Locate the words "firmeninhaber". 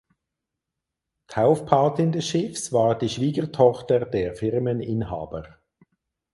4.35-5.59